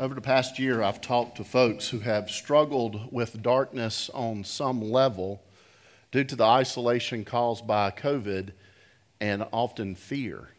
Over 0.00 0.14
the 0.14 0.20
past 0.20 0.60
year, 0.60 0.80
I've 0.80 1.00
talked 1.00 1.38
to 1.38 1.44
folks 1.44 1.88
who 1.88 1.98
have 1.98 2.30
struggled 2.30 3.12
with 3.12 3.42
darkness 3.42 4.08
on 4.14 4.44
some 4.44 4.80
level 4.80 5.42
due 6.12 6.22
to 6.22 6.36
the 6.36 6.44
isolation 6.44 7.24
caused 7.24 7.66
by 7.66 7.90
COVID 7.90 8.52
and 9.20 9.44
often 9.52 9.96
fear. 9.96 10.50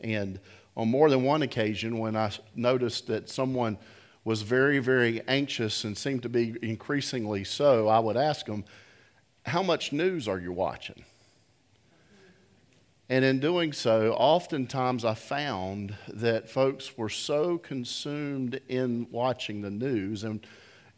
And 0.00 0.40
on 0.76 0.88
more 0.88 1.08
than 1.08 1.22
one 1.22 1.42
occasion, 1.42 2.00
when 2.00 2.16
I 2.16 2.32
noticed 2.56 3.06
that 3.06 3.30
someone 3.30 3.78
was 4.24 4.42
very, 4.42 4.80
very 4.80 5.22
anxious 5.28 5.84
and 5.84 5.96
seemed 5.96 6.24
to 6.24 6.28
be 6.28 6.56
increasingly 6.60 7.44
so, 7.44 7.86
I 7.86 8.00
would 8.00 8.16
ask 8.16 8.46
them, 8.46 8.64
How 9.46 9.62
much 9.62 9.92
news 9.92 10.26
are 10.26 10.40
you 10.40 10.50
watching? 10.50 11.04
And 13.08 13.24
in 13.24 13.38
doing 13.38 13.72
so, 13.74 14.12
oftentimes 14.14 15.04
I 15.04 15.14
found 15.14 15.94
that 16.08 16.48
folks 16.48 16.96
were 16.96 17.10
so 17.10 17.58
consumed 17.58 18.60
in 18.68 19.06
watching 19.10 19.60
the 19.60 19.70
news, 19.70 20.24
and 20.24 20.46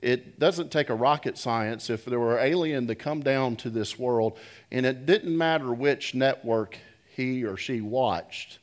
it 0.01 0.39
doesn't 0.39 0.71
take 0.71 0.89
a 0.89 0.95
rocket 0.95 1.37
science 1.37 1.91
if 1.91 2.05
there 2.05 2.21
were 2.21 2.39
an 2.39 2.47
alien 2.47 2.87
to 2.87 2.95
come 2.95 3.23
down 3.23 3.57
to 3.57 3.71
this 3.71 3.99
world, 3.99 4.39
and 4.71 4.87
it 4.87 5.05
didn't 5.05 5.37
matter 5.37 5.73
which 5.73 6.15
network 6.15 6.79
he 7.17 7.43
or 7.43 7.57
she 7.57 7.81
watched, 7.81 8.61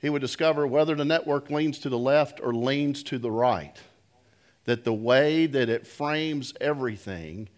he 0.00 0.08
would 0.08 0.22
discover 0.22 0.66
whether 0.66 0.94
the 0.94 1.04
network 1.04 1.50
leans 1.50 1.78
to 1.80 1.90
the 1.90 1.98
left 1.98 2.40
or 2.42 2.54
leans 2.54 3.02
to 3.02 3.18
the 3.18 3.30
right. 3.30 3.76
That 4.64 4.84
the 4.84 4.94
way 4.94 5.44
that 5.46 5.68
it 5.68 5.86
frames 5.86 6.54
everything 6.62 7.50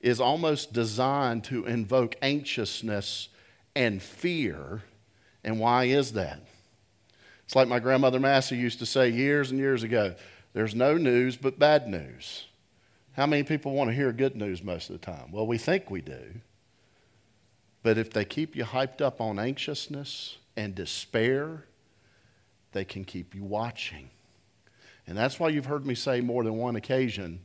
is 0.00 0.18
almost 0.18 0.72
designed 0.72 1.44
to 1.44 1.66
invoke 1.66 2.16
anxiousness 2.22 3.28
and 3.76 4.02
fear. 4.02 4.82
And 5.44 5.60
why 5.60 5.84
is 5.84 6.14
that? 6.14 6.40
It's 7.44 7.54
like 7.54 7.68
my 7.68 7.78
grandmother 7.78 8.18
Massey 8.18 8.56
used 8.56 8.80
to 8.80 8.86
say 8.86 9.08
years 9.08 9.52
and 9.52 9.60
years 9.60 9.84
ago 9.84 10.16
there's 10.52 10.74
no 10.74 10.96
news 10.96 11.36
but 11.36 11.58
bad 11.58 11.86
news. 11.86 12.46
How 13.12 13.26
many 13.26 13.42
people 13.42 13.72
want 13.72 13.90
to 13.90 13.94
hear 13.94 14.10
good 14.10 14.34
news 14.34 14.62
most 14.62 14.88
of 14.88 14.98
the 14.98 15.04
time? 15.04 15.30
Well, 15.30 15.46
we 15.46 15.58
think 15.58 15.90
we 15.90 16.00
do. 16.00 16.40
But 17.82 17.98
if 17.98 18.10
they 18.10 18.24
keep 18.24 18.56
you 18.56 18.64
hyped 18.64 19.02
up 19.02 19.20
on 19.20 19.38
anxiousness 19.38 20.38
and 20.56 20.74
despair, 20.74 21.64
they 22.72 22.86
can 22.86 23.04
keep 23.04 23.34
you 23.34 23.44
watching. 23.44 24.08
And 25.06 25.16
that's 25.16 25.38
why 25.38 25.50
you've 25.50 25.66
heard 25.66 25.84
me 25.84 25.94
say 25.94 26.22
more 26.22 26.42
than 26.42 26.56
one 26.56 26.74
occasion 26.74 27.40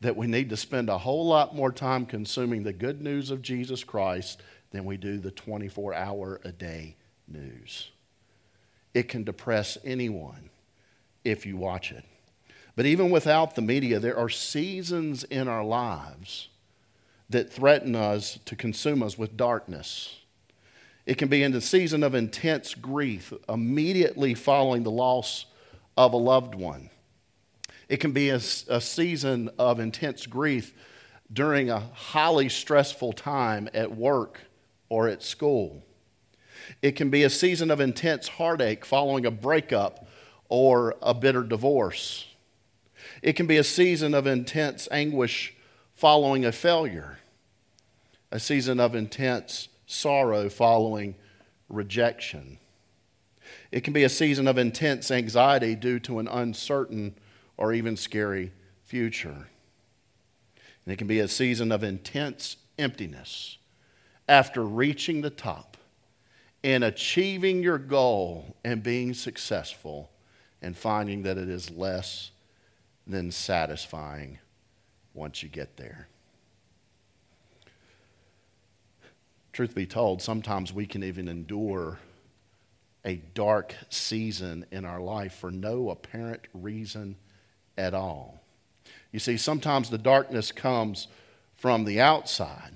that 0.00 0.16
we 0.16 0.26
need 0.26 0.48
to 0.50 0.56
spend 0.56 0.88
a 0.88 0.98
whole 0.98 1.26
lot 1.26 1.54
more 1.54 1.70
time 1.70 2.06
consuming 2.06 2.62
the 2.62 2.72
good 2.72 3.02
news 3.02 3.30
of 3.30 3.42
Jesus 3.42 3.84
Christ 3.84 4.42
than 4.74 4.84
we 4.84 4.96
do 4.96 5.18
the 5.18 5.30
24 5.30 5.94
hour 5.94 6.40
a 6.44 6.50
day 6.50 6.96
news. 7.28 7.92
It 8.92 9.08
can 9.08 9.22
depress 9.22 9.78
anyone 9.84 10.50
if 11.24 11.46
you 11.46 11.56
watch 11.56 11.92
it. 11.92 12.04
But 12.76 12.86
even 12.86 13.10
without 13.10 13.54
the 13.54 13.62
media, 13.62 14.00
there 14.00 14.18
are 14.18 14.28
seasons 14.28 15.22
in 15.22 15.46
our 15.46 15.64
lives 15.64 16.48
that 17.30 17.52
threaten 17.52 17.94
us 17.94 18.40
to 18.46 18.56
consume 18.56 19.02
us 19.02 19.16
with 19.16 19.36
darkness. 19.36 20.16
It 21.06 21.18
can 21.18 21.28
be 21.28 21.44
in 21.44 21.52
the 21.52 21.60
season 21.60 22.02
of 22.02 22.14
intense 22.14 22.74
grief 22.74 23.32
immediately 23.48 24.34
following 24.34 24.82
the 24.82 24.90
loss 24.90 25.46
of 25.96 26.12
a 26.12 26.16
loved 26.18 26.56
one. 26.56 26.90
It 27.88 27.98
can 27.98 28.10
be 28.10 28.30
a, 28.30 28.36
a 28.36 28.80
season 28.80 29.50
of 29.56 29.78
intense 29.78 30.26
grief 30.26 30.74
during 31.32 31.70
a 31.70 31.78
highly 31.78 32.48
stressful 32.48 33.12
time 33.12 33.68
at 33.72 33.94
work 33.96 34.40
or 34.94 35.08
at 35.08 35.24
school. 35.24 35.82
It 36.80 36.92
can 36.92 37.10
be 37.10 37.24
a 37.24 37.30
season 37.30 37.68
of 37.72 37.80
intense 37.80 38.28
heartache 38.28 38.84
following 38.84 39.26
a 39.26 39.30
breakup 39.32 40.06
or 40.48 40.94
a 41.02 41.12
bitter 41.12 41.42
divorce. 41.42 42.28
It 43.20 43.32
can 43.32 43.48
be 43.48 43.56
a 43.56 43.64
season 43.64 44.14
of 44.14 44.28
intense 44.28 44.86
anguish 44.92 45.52
following 45.96 46.44
a 46.44 46.52
failure, 46.52 47.18
a 48.30 48.38
season 48.38 48.78
of 48.78 48.94
intense 48.94 49.66
sorrow 49.84 50.48
following 50.48 51.16
rejection. 51.68 52.58
It 53.72 53.80
can 53.80 53.94
be 53.94 54.04
a 54.04 54.08
season 54.08 54.46
of 54.46 54.58
intense 54.58 55.10
anxiety 55.10 55.74
due 55.74 55.98
to 56.00 56.20
an 56.20 56.28
uncertain 56.28 57.16
or 57.56 57.72
even 57.72 57.96
scary 57.96 58.52
future. 58.84 59.48
And 60.84 60.92
it 60.92 60.98
can 60.98 61.08
be 61.08 61.18
a 61.18 61.26
season 61.26 61.72
of 61.72 61.82
intense 61.82 62.58
emptiness 62.78 63.58
after 64.28 64.64
reaching 64.64 65.20
the 65.20 65.30
top 65.30 65.76
and 66.62 66.82
achieving 66.82 67.62
your 67.62 67.78
goal 67.78 68.56
and 68.64 68.82
being 68.82 69.12
successful 69.12 70.10
and 70.62 70.76
finding 70.76 71.22
that 71.22 71.36
it 71.36 71.48
is 71.48 71.70
less 71.70 72.30
than 73.06 73.30
satisfying 73.30 74.38
once 75.12 75.42
you 75.42 75.48
get 75.48 75.76
there. 75.76 76.08
Truth 79.52 79.74
be 79.74 79.86
told, 79.86 80.22
sometimes 80.22 80.72
we 80.72 80.86
can 80.86 81.04
even 81.04 81.28
endure 81.28 81.98
a 83.04 83.16
dark 83.34 83.74
season 83.90 84.64
in 84.72 84.84
our 84.86 85.00
life 85.00 85.34
for 85.34 85.50
no 85.50 85.90
apparent 85.90 86.40
reason 86.54 87.16
at 87.76 87.92
all. 87.92 88.40
You 89.12 89.18
see, 89.18 89.36
sometimes 89.36 89.90
the 89.90 89.98
darkness 89.98 90.50
comes 90.50 91.08
from 91.54 91.84
the 91.84 92.00
outside 92.00 92.72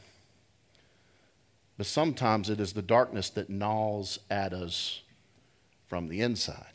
but 1.78 1.86
sometimes 1.86 2.50
it 2.50 2.60
is 2.60 2.72
the 2.72 2.82
darkness 2.82 3.30
that 3.30 3.48
gnaws 3.48 4.18
at 4.28 4.52
us 4.52 5.02
from 5.86 6.08
the 6.08 6.20
inside. 6.20 6.72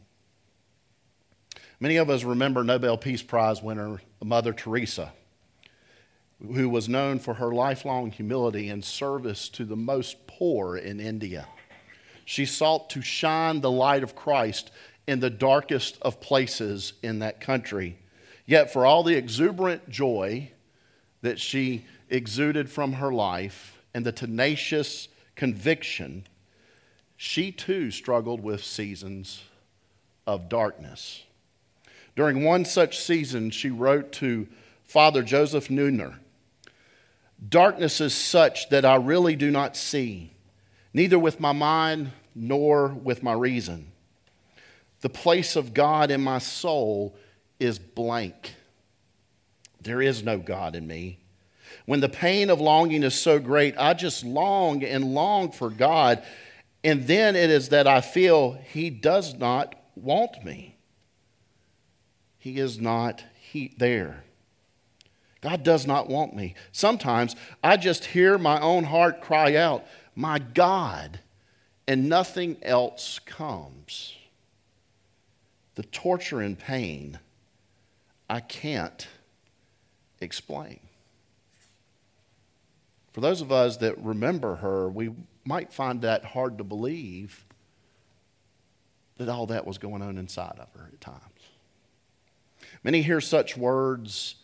Many 1.80 1.97
of 1.97 2.09
us 2.09 2.24
remember 2.24 2.64
Nobel 2.64 2.97
Peace 2.97 3.22
Prize 3.22 3.62
winner 3.62 4.02
Mother 4.24 4.53
Teresa, 4.53 5.12
who 6.40 6.69
was 6.69 6.88
known 6.88 7.19
for 7.19 7.36
her 7.36 7.53
lifelong 7.53 8.12
humility 8.12 8.69
and 8.69 8.84
service 8.84 9.50
to 9.50 9.66
the 9.66 9.75
most 9.75 10.25
poor 10.25 10.78
in 10.78 11.02
India. 11.02 11.47
She 12.24 12.46
sought 12.46 12.90
to 12.91 13.02
shine 13.02 13.59
the 13.59 13.72
light 13.72 14.03
of 14.03 14.16
Christ 14.16 14.72
in 15.06 15.20
the 15.20 15.30
darkest 15.30 15.97
of 16.02 16.22
places 16.22 16.94
in 17.03 17.20
that 17.20 17.41
country. 17.41 17.97
Yet, 18.46 18.72
for 18.72 18.85
all 18.85 19.03
the 19.03 19.18
exuberant 19.18 19.90
joy 19.90 20.52
that 21.22 21.40
she 21.40 21.84
exuded 22.09 22.70
from 22.70 22.94
her 22.94 23.12
life, 23.12 23.72
and 23.93 24.05
the 24.05 24.11
tenacious 24.11 25.07
conviction, 25.35 26.25
she 27.15 27.51
too 27.51 27.91
struggled 27.91 28.41
with 28.41 28.63
seasons 28.63 29.43
of 30.25 30.49
darkness. 30.49 31.23
During 32.15 32.43
one 32.43 32.65
such 32.65 32.99
season, 32.99 33.49
she 33.49 33.69
wrote 33.69 34.11
to 34.13 34.47
Father 34.83 35.23
Joseph 35.23 35.67
Neuner 35.67 36.15
Darkness 37.49 37.99
is 37.99 38.13
such 38.13 38.69
that 38.69 38.85
I 38.85 38.95
really 38.95 39.35
do 39.35 39.51
not 39.51 39.75
see, 39.75 40.31
neither 40.93 41.19
with 41.19 41.39
my 41.39 41.51
mind 41.51 42.11
nor 42.33 42.87
with 42.87 43.21
my 43.21 43.33
reason. 43.33 43.91
The 45.01 45.09
place 45.09 45.57
of 45.57 45.73
God 45.73 46.09
in 46.09 46.21
my 46.21 46.39
soul 46.39 47.15
is 47.59 47.79
blank. 47.79 48.55
There 49.81 50.01
is 50.01 50.23
no 50.23 50.37
God 50.37 50.75
in 50.75 50.87
me. 50.87 51.19
When 51.85 51.99
the 51.99 52.09
pain 52.09 52.49
of 52.49 52.61
longing 52.61 53.03
is 53.03 53.16
so 53.16 53.39
great, 53.39 53.75
I 53.77 53.94
just 53.94 54.23
long 54.23 54.83
and 54.83 55.13
long 55.13 55.51
for 55.51 55.69
God. 55.69 56.23
And 56.83 57.07
then 57.07 57.35
it 57.35 57.49
is 57.49 57.69
that 57.69 57.88
I 57.88 58.01
feel 58.01 58.53
He 58.71 58.89
does 58.89 59.35
not 59.35 59.75
want 59.95 60.43
me. 60.43 60.77
He 62.38 62.57
is 62.57 62.79
not 62.79 63.23
he, 63.39 63.73
there. 63.77 64.25
God 65.39 65.63
does 65.63 65.88
not 65.88 66.09
want 66.09 66.35
me. 66.35 66.55
Sometimes 66.73 67.38
I 67.63 67.77
just 67.77 68.03
hear 68.03 68.38
my 68.38 68.59
own 68.59 68.83
heart 68.85 69.22
cry 69.22 69.55
out, 69.55 69.85
My 70.13 70.39
God, 70.39 71.22
and 71.88 72.09
nothing 72.09 72.57
else 72.61 73.19
comes. 73.19 74.16
The 75.75 75.83
torture 75.83 76.41
and 76.41 76.59
pain 76.59 77.19
I 78.29 78.41
can't 78.41 79.08
explain. 80.19 80.79
For 83.13 83.21
those 83.21 83.41
of 83.41 83.51
us 83.51 83.77
that 83.77 83.97
remember 83.99 84.55
her, 84.55 84.89
we 84.89 85.11
might 85.45 85.71
find 85.71 86.01
that 86.01 86.25
hard 86.25 86.57
to 86.57 86.63
believe 86.63 87.45
that 89.17 89.29
all 89.29 89.45
that 89.47 89.67
was 89.67 89.77
going 89.77 90.01
on 90.01 90.17
inside 90.17 90.57
of 90.59 90.67
her 90.73 90.89
at 90.91 90.99
times. 90.99 91.21
Many 92.83 93.03
hear 93.03 93.21
such 93.21 93.55
words 93.55 94.35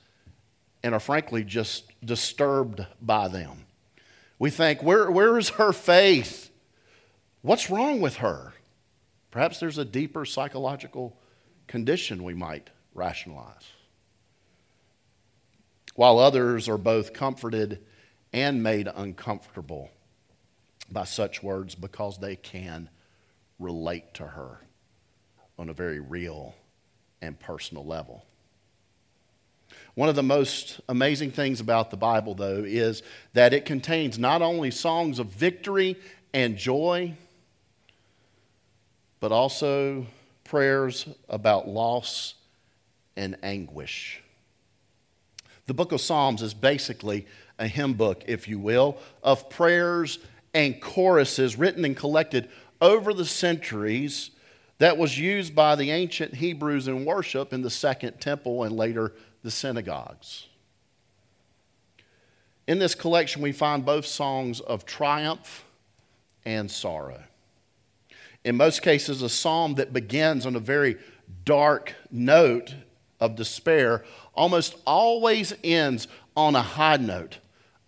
and 0.84 0.94
are 0.94 1.00
frankly 1.00 1.44
just 1.44 1.92
disturbed 2.06 2.86
by 3.02 3.28
them. 3.28 3.66
We 4.38 4.52
think, 4.52 4.84
where, 4.84 5.10
where 5.10 5.38
is 5.38 5.50
her 5.50 5.74
faith? 5.74 6.52
What's 7.42 7.70
wrong 7.70 8.00
with 8.00 8.18
her? 8.18 8.54
Perhaps 9.32 9.60
there's 9.60 9.78
a 9.78 9.86
deeper 9.86 10.26
psychological 10.26 11.18
condition 11.68 12.24
we 12.24 12.34
might 12.34 12.70
rationalize. 12.94 13.74
While 15.96 16.20
others 16.20 16.70
are 16.70 16.78
both 16.78 17.14
comforted 17.14 17.84
and 18.34 18.62
made 18.62 18.88
uncomfortable 18.94 19.90
by 20.92 21.04
such 21.04 21.44
words 21.44 21.76
because 21.76 22.18
they 22.20 22.36
can 22.36 22.90
relate 23.60 24.14
to 24.16 24.26
her 24.26 24.60
on 25.58 25.70
a 25.70 25.74
very 25.74 26.00
real 26.00 26.56
and 27.22 27.40
personal 27.40 27.86
level. 27.86 28.26
One 29.96 30.10
of 30.10 30.16
the 30.16 30.24
most 30.24 30.80
amazing 30.88 31.32
things 31.32 31.60
about 31.60 31.92
the 31.92 31.98
Bible, 31.98 32.34
though, 32.34 32.64
is 32.66 33.04
that 33.34 33.54
it 33.54 33.66
contains 33.66 34.18
not 34.18 34.42
only 34.42 34.72
songs 34.72 35.20
of 35.20 35.28
victory 35.28 35.98
and 36.34 36.58
joy, 36.58 37.14
but 39.20 39.32
also 39.32 40.08
prayers 40.44 41.08
about 41.28 41.68
loss 41.68 42.36
and 43.16 43.38
anguish. 43.44 44.22
The 45.68 45.74
book 45.74 45.92
of 45.92 46.02
Psalms 46.02 46.42
is 46.42 46.54
basically 46.54 47.28
a 47.60 47.68
hymn 47.68 47.94
book, 47.94 48.24
if 48.26 48.48
you 48.48 48.58
will, 48.58 48.98
of 49.22 49.50
prayers 49.50 50.18
and 50.54 50.82
choruses 50.82 51.58
written 51.58 51.86
and 51.86 51.96
collected 51.96 52.50
over 52.82 53.14
the 53.14 53.26
centuries 53.26 54.32
that 54.80 54.98
was 54.98 55.20
used 55.20 55.54
by 55.54 55.76
the 55.76 55.92
ancient 55.92 56.36
Hebrews 56.36 56.88
in 56.88 57.06
worship 57.06 57.54
in 57.54 57.62
the 57.62 57.70
Second 57.70 58.20
Temple 58.22 58.64
and 58.64 58.76
later 58.76 59.14
the 59.44 59.52
synagogues. 59.52 60.48
In 62.66 62.80
this 62.80 62.96
collection, 62.96 63.42
we 63.42 63.52
find 63.52 63.86
both 63.86 64.06
songs 64.06 64.62
of 64.62 64.86
triumph 64.86 65.66
and 66.46 66.72
sorrow. 66.72 67.24
In 68.46 68.56
most 68.56 68.82
cases, 68.82 69.22
a 69.22 69.30
psalm 69.30 69.76
that 69.76 69.92
begins 69.92 70.46
on 70.46 70.56
a 70.56 70.60
very 70.60 70.98
dark 71.44 71.94
note 72.10 72.74
of 73.20 73.36
despair 73.36 74.06
almost 74.34 74.78
always 74.86 75.54
ends 75.64 76.08
on 76.38 76.56
a 76.56 76.62
high 76.62 76.98
note 76.98 77.40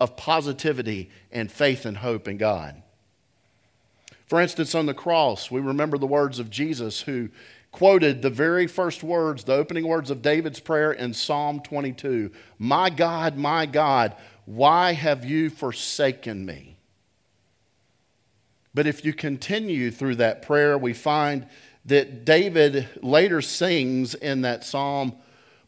of 0.01 0.18
positivity 0.18 1.12
and 1.31 1.51
faith 1.51 1.86
and 1.86 1.98
hope 1.98 2.27
in 2.27 2.36
God. 2.38 2.81
For 4.25 4.42
instance, 4.42 4.74
on 4.74 4.88
the 4.88 4.95
cross, 4.95 5.51
we 5.51 5.62
remember 5.62 6.00
the 6.00 6.07
words 6.07 6.39
of 6.39 6.50
Jesus 6.50 7.01
who 7.01 7.30
quoted 7.71 8.24
the 8.24 8.31
very 8.31 8.65
first 8.65 9.03
words, 9.03 9.44
the 9.44 9.53
opening 9.53 9.88
words 9.88 10.09
of 10.09 10.24
David's 10.24 10.59
prayer 10.59 10.92
in 10.92 11.13
Psalm 11.13 11.59
22 11.59 12.31
My 12.57 12.89
God, 12.89 13.38
my 13.38 13.68
God, 13.68 14.15
why 14.45 14.94
have 14.94 15.24
you 15.24 15.51
forsaken 15.51 16.48
me? 16.48 16.77
But 18.74 18.88
if 18.88 19.06
you 19.06 19.13
continue 19.13 19.92
through 19.92 20.15
that 20.15 20.42
prayer, 20.42 20.80
we 20.80 20.94
find 20.94 21.45
that 21.86 22.25
David 22.25 22.89
later 23.03 23.39
sings 23.42 24.15
in 24.15 24.42
that 24.42 24.63
psalm, 24.63 25.13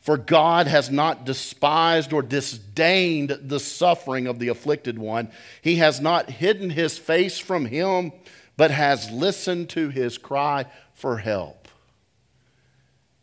For 0.03 0.17
God 0.17 0.67
has 0.67 0.91
not 0.91 1.25
despised 1.25 2.11
or 2.11 2.21
disdained 2.21 3.39
the 3.41 3.59
suffering 3.59 4.27
of 4.27 4.37
the 4.37 4.49
afflicted 4.49 4.99
one. 4.99 5.31
He 5.61 5.77
has 5.77 6.01
not 6.01 6.29
hidden 6.29 6.71
his 6.71 6.97
face 6.97 7.39
from 7.39 7.67
him, 7.67 8.11
but 8.57 8.69
has 8.69 9.09
listened 9.11 9.69
to 9.69 9.87
his 9.87 10.17
cry 10.17 10.65
for 10.93 11.19
help. 11.19 11.69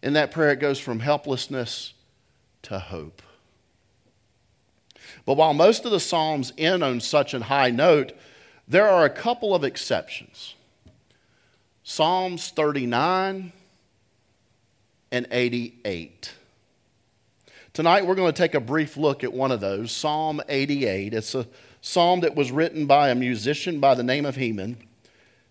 In 0.03 0.15
that 0.15 0.31
prayer, 0.31 0.53
it 0.53 0.61
goes 0.61 0.81
from 0.81 1.01
helplessness 1.01 1.93
to 2.63 2.79
hope. 2.79 3.21
But 5.27 5.37
while 5.37 5.53
most 5.53 5.85
of 5.85 5.91
the 5.91 6.01
Psalms 6.01 6.51
end 6.57 6.83
on 6.83 7.01
such 7.01 7.35
a 7.35 7.43
high 7.43 7.71
note, 7.71 8.13
there 8.67 8.89
are 8.89 9.05
a 9.05 9.11
couple 9.11 9.55
of 9.55 9.65
exceptions 9.65 10.55
Psalms 11.83 12.49
39 12.49 13.53
and 15.13 15.27
88. 15.31 16.37
Tonight, 17.81 18.05
we're 18.05 18.15
going 18.15 18.31
to 18.31 18.37
take 18.37 18.55
a 18.55 18.61
brief 18.61 18.99
look 18.99 19.25
at 19.25 19.33
one 19.33 19.51
of 19.51 19.61
those, 19.61 19.91
Psalm 19.91 20.43
88. 20.51 21.15
It's 21.15 21.35
a 21.35 21.47
psalm 21.81 22.21
that 22.21 22.35
was 22.35 22.53
written 22.53 22.85
by 22.85 23.09
a 23.09 23.15
musician 23.15 23.81
by 23.81 23.95
the 23.95 24.03
name 24.03 24.27
of 24.27 24.37
Heman. 24.37 24.77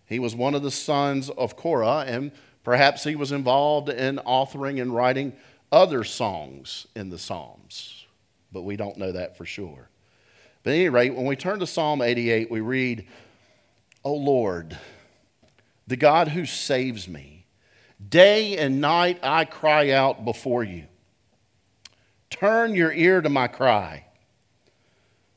He 0.05 0.19
was 0.19 0.35
one 0.35 0.53
of 0.53 0.61
the 0.61 0.69
sons 0.69 1.31
of 1.31 1.55
Korah, 1.55 2.05
and 2.05 2.31
perhaps 2.63 3.03
he 3.03 3.15
was 3.15 3.31
involved 3.31 3.89
in 3.89 4.17
authoring 4.27 4.79
and 4.79 4.93
writing 4.93 5.33
other 5.71 6.03
songs 6.03 6.85
in 6.95 7.09
the 7.09 7.17
Psalms, 7.17 8.05
but 8.51 8.61
we 8.61 8.75
don't 8.75 8.97
know 8.97 9.11
that 9.11 9.35
for 9.35 9.45
sure. 9.47 9.89
But 10.61 10.73
at 10.73 10.75
any 10.75 10.89
rate, 10.89 11.15
when 11.15 11.25
we 11.25 11.35
turn 11.35 11.57
to 11.61 11.65
Psalm 11.65 11.99
88, 11.99 12.51
we 12.51 12.61
read, 12.61 13.07
O 14.03 14.13
Lord, 14.13 14.77
the 15.87 15.97
God 15.97 16.27
who 16.27 16.45
saves 16.45 17.07
me, 17.07 17.47
day 18.07 18.55
and 18.55 18.79
night 18.79 19.19
I 19.23 19.45
cry 19.45 19.89
out 19.89 20.25
before 20.25 20.63
you. 20.63 20.85
Turn 22.29 22.75
your 22.75 22.91
ear 22.91 23.21
to 23.21 23.29
my 23.29 23.47
cry, 23.47 24.05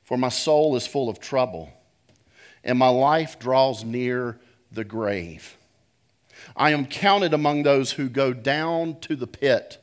for 0.05 0.17
my 0.17 0.29
soul 0.29 0.77
is 0.77 0.87
full 0.87 1.09
of 1.09 1.21
trouble, 1.21 1.71
and 2.63 2.79
my 2.79 2.89
life 2.89 3.39
draws 3.39 3.83
near 3.85 4.39
the 4.71 4.85
grave. 4.85 5.57
I 6.57 6.71
am 6.71 6.87
counted 6.87 7.33
among 7.33 7.63
those 7.63 7.93
who 7.93 8.09
go 8.09 8.33
down 8.33 9.01
to 9.01 9.17
the 9.17 9.27
pit. 9.27 9.79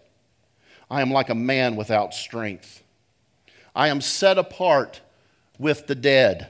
I 0.89 1.01
am 1.01 1.11
like 1.11 1.29
a 1.29 1.35
man 1.35 1.75
without 1.75 2.13
strength. 2.13 2.83
I 3.75 3.87
am 3.87 4.01
set 4.01 4.37
apart 4.37 5.01
with 5.57 5.87
the 5.87 5.95
dead, 5.95 6.47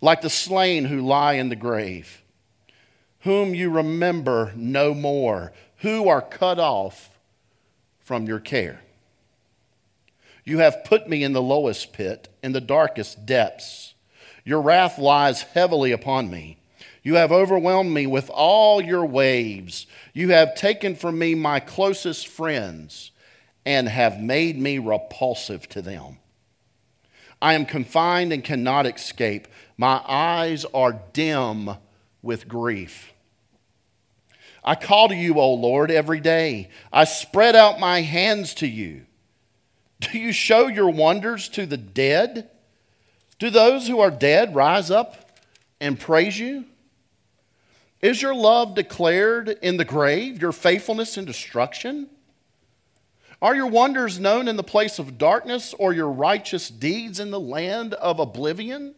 like 0.00 0.20
the 0.20 0.30
slain 0.30 0.86
who 0.86 1.00
lie 1.00 1.34
in 1.34 1.48
the 1.48 1.56
grave, 1.56 2.22
whom 3.20 3.54
you 3.54 3.70
remember 3.70 4.52
no 4.56 4.94
more, 4.94 5.52
who 5.78 6.08
are 6.08 6.22
cut 6.22 6.58
off 6.58 7.18
from 8.00 8.26
your 8.26 8.40
care. 8.40 8.80
You 10.50 10.58
have 10.58 10.82
put 10.82 11.08
me 11.08 11.22
in 11.22 11.32
the 11.32 11.40
lowest 11.40 11.92
pit, 11.92 12.28
in 12.42 12.50
the 12.50 12.60
darkest 12.60 13.24
depths. 13.24 13.94
Your 14.44 14.60
wrath 14.60 14.98
lies 14.98 15.42
heavily 15.42 15.92
upon 15.92 16.28
me. 16.28 16.58
You 17.04 17.14
have 17.14 17.30
overwhelmed 17.30 17.92
me 17.92 18.08
with 18.08 18.28
all 18.30 18.82
your 18.82 19.06
waves. 19.06 19.86
You 20.12 20.30
have 20.30 20.56
taken 20.56 20.96
from 20.96 21.20
me 21.20 21.36
my 21.36 21.60
closest 21.60 22.26
friends 22.26 23.12
and 23.64 23.88
have 23.88 24.18
made 24.18 24.58
me 24.58 24.78
repulsive 24.78 25.68
to 25.68 25.82
them. 25.82 26.18
I 27.40 27.54
am 27.54 27.64
confined 27.64 28.32
and 28.32 28.42
cannot 28.42 28.86
escape. 28.86 29.46
My 29.76 30.02
eyes 30.04 30.64
are 30.74 31.00
dim 31.12 31.70
with 32.22 32.48
grief. 32.48 33.12
I 34.64 34.74
call 34.74 35.10
to 35.10 35.14
you, 35.14 35.38
O 35.38 35.54
Lord, 35.54 35.92
every 35.92 36.18
day. 36.18 36.70
I 36.92 37.04
spread 37.04 37.54
out 37.54 37.78
my 37.78 38.00
hands 38.00 38.52
to 38.54 38.66
you. 38.66 39.06
Do 40.12 40.18
you 40.18 40.32
show 40.32 40.66
your 40.66 40.90
wonders 40.90 41.48
to 41.50 41.66
the 41.66 41.76
dead? 41.76 42.50
Do 43.38 43.50
those 43.50 43.86
who 43.86 44.00
are 44.00 44.10
dead 44.10 44.54
rise 44.54 44.90
up 44.90 45.38
and 45.80 45.98
praise 45.98 46.38
you? 46.38 46.64
Is 48.00 48.22
your 48.22 48.34
love 48.34 48.74
declared 48.74 49.48
in 49.48 49.76
the 49.76 49.84
grave, 49.84 50.40
your 50.40 50.52
faithfulness 50.52 51.18
in 51.18 51.26
destruction? 51.26 52.08
Are 53.42 53.54
your 53.54 53.66
wonders 53.66 54.18
known 54.18 54.48
in 54.48 54.56
the 54.56 54.62
place 54.62 54.98
of 54.98 55.18
darkness, 55.18 55.74
or 55.78 55.92
your 55.92 56.10
righteous 56.10 56.68
deeds 56.68 57.20
in 57.20 57.30
the 57.30 57.40
land 57.40 57.94
of 57.94 58.18
oblivion? 58.18 58.94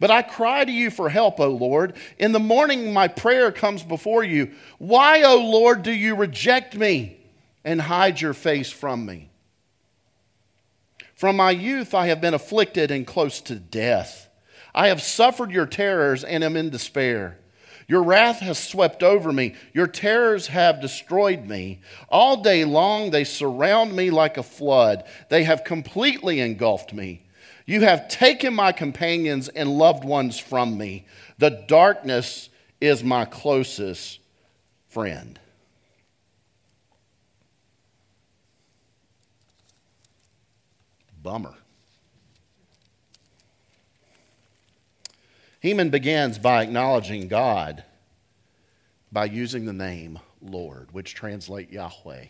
But 0.00 0.10
I 0.10 0.22
cry 0.22 0.64
to 0.64 0.72
you 0.72 0.90
for 0.90 1.08
help, 1.08 1.38
O 1.40 1.48
Lord. 1.50 1.94
In 2.18 2.32
the 2.32 2.40
morning, 2.40 2.92
my 2.92 3.06
prayer 3.06 3.52
comes 3.52 3.82
before 3.82 4.24
you. 4.24 4.52
Why, 4.78 5.22
O 5.22 5.36
Lord, 5.36 5.82
do 5.82 5.92
you 5.92 6.14
reject 6.14 6.76
me 6.76 7.20
and 7.64 7.80
hide 7.80 8.20
your 8.20 8.34
face 8.34 8.70
from 8.70 9.04
me? 9.04 9.30
From 11.14 11.36
my 11.36 11.50
youth, 11.50 11.94
I 11.94 12.08
have 12.08 12.20
been 12.20 12.34
afflicted 12.34 12.90
and 12.90 13.06
close 13.06 13.40
to 13.42 13.54
death. 13.54 14.28
I 14.74 14.88
have 14.88 15.00
suffered 15.00 15.52
your 15.52 15.66
terrors 15.66 16.24
and 16.24 16.42
am 16.42 16.56
in 16.56 16.70
despair. 16.70 17.38
Your 17.86 18.02
wrath 18.02 18.40
has 18.40 18.58
swept 18.58 19.02
over 19.02 19.32
me. 19.32 19.54
Your 19.72 19.86
terrors 19.86 20.48
have 20.48 20.80
destroyed 20.80 21.46
me. 21.46 21.80
All 22.08 22.42
day 22.42 22.64
long 22.64 23.10
they 23.10 23.24
surround 23.24 23.94
me 23.94 24.10
like 24.10 24.36
a 24.36 24.42
flood. 24.42 25.04
They 25.28 25.44
have 25.44 25.64
completely 25.64 26.40
engulfed 26.40 26.92
me. 26.92 27.26
You 27.66 27.82
have 27.82 28.08
taken 28.08 28.54
my 28.54 28.72
companions 28.72 29.48
and 29.48 29.78
loved 29.78 30.04
ones 30.04 30.38
from 30.38 30.76
me. 30.76 31.06
The 31.38 31.64
darkness 31.68 32.48
is 32.80 33.04
my 33.04 33.24
closest 33.24 34.20
friend. 34.88 35.38
Bummer. 41.24 41.54
Heman 45.60 45.88
begins 45.88 46.38
by 46.38 46.62
acknowledging 46.62 47.28
God 47.28 47.82
by 49.10 49.24
using 49.24 49.64
the 49.64 49.72
name 49.72 50.18
Lord, 50.42 50.92
which 50.92 51.14
translates 51.14 51.72
Yahweh, 51.72 52.26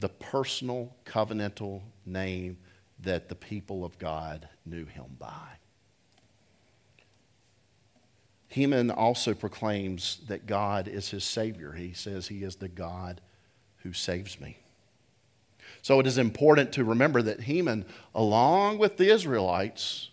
the 0.00 0.08
personal 0.08 0.96
covenantal 1.04 1.82
name 2.04 2.58
that 2.98 3.28
the 3.28 3.36
people 3.36 3.84
of 3.84 3.98
God 4.00 4.48
knew 4.64 4.86
him 4.86 5.16
by. 5.20 5.58
Heman 8.48 8.90
also 8.90 9.32
proclaims 9.32 10.18
that 10.26 10.46
God 10.46 10.88
is 10.88 11.10
his 11.10 11.22
Savior. 11.22 11.72
He 11.72 11.92
says 11.92 12.26
he 12.26 12.42
is 12.42 12.56
the 12.56 12.68
God 12.68 13.20
who 13.84 13.92
saves 13.92 14.40
me. 14.40 14.56
So 15.82 16.00
it 16.00 16.06
is 16.06 16.18
important 16.18 16.72
to 16.72 16.84
remember 16.84 17.22
that 17.22 17.42
Heman, 17.42 17.84
along 18.14 18.78
with 18.78 18.96
the 18.96 19.10
Israelites, 19.10 20.10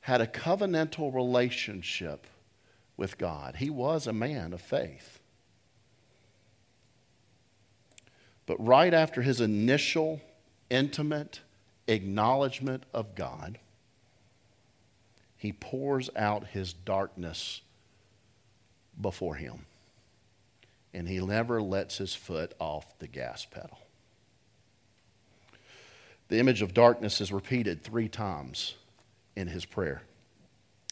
had 0.00 0.20
a 0.20 0.26
covenantal 0.26 1.14
relationship 1.14 2.26
with 2.96 3.18
God. 3.18 3.56
He 3.56 3.70
was 3.70 4.06
a 4.06 4.12
man 4.12 4.52
of 4.52 4.60
faith. 4.60 5.18
But 8.46 8.64
right 8.64 8.92
after 8.92 9.22
his 9.22 9.40
initial 9.40 10.20
intimate 10.68 11.40
acknowledgement 11.88 12.84
of 12.92 13.14
God, 13.14 13.58
he 15.36 15.52
pours 15.52 16.10
out 16.16 16.48
his 16.48 16.72
darkness 16.72 17.62
before 19.00 19.36
him. 19.36 19.66
And 20.92 21.08
he 21.08 21.18
never 21.18 21.60
lets 21.60 21.98
his 21.98 22.14
foot 22.14 22.54
off 22.58 22.98
the 22.98 23.08
gas 23.08 23.44
pedal. 23.44 23.78
The 26.28 26.38
image 26.38 26.62
of 26.62 26.74
darkness 26.74 27.20
is 27.20 27.32
repeated 27.32 27.82
three 27.82 28.08
times 28.08 28.74
in 29.36 29.48
his 29.48 29.64
prayer. 29.64 30.02